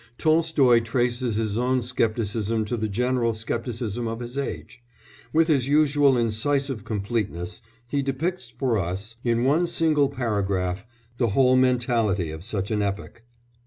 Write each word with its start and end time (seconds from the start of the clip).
Tolstoy 0.17 0.79
traces 0.79 1.35
his 1.35 1.59
own 1.59 1.83
scepticism 1.83 2.65
to 2.65 2.75
the 2.75 2.87
general 2.87 3.33
scepticism 3.35 4.07
of 4.07 4.19
his 4.19 4.35
age; 4.35 4.81
with 5.31 5.47
his 5.47 5.67
usual 5.67 6.17
incisive 6.17 6.83
completeness 6.83 7.61
he 7.87 8.01
depicts 8.01 8.49
for 8.49 8.79
us, 8.79 9.17
in 9.23 9.43
one 9.43 9.67
single 9.67 10.09
paragraph, 10.09 10.87
the 11.19 11.29
whole 11.37 11.55
mentality 11.55 12.31
of 12.31 12.43
such 12.43 12.71
an 12.71 12.81
epoch. 12.81 13.21